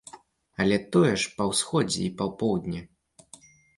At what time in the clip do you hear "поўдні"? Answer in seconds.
2.41-2.81